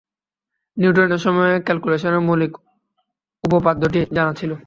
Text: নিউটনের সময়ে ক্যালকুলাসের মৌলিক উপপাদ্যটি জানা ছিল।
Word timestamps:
নিউটনের 0.77 1.17
সময়ে 1.17 1.53
ক্যালকুলাসের 1.59 2.13
মৌলিক 2.19 2.53
উপপাদ্যটি 3.43 3.99
জানা 4.15 4.33
ছিল। 4.33 4.51